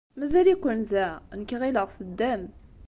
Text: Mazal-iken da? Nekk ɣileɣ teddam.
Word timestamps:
Mazal-iken 0.17 0.79
da? 0.91 1.07
Nekk 1.39 1.51
ɣileɣ 1.61 1.87
teddam. 1.97 2.43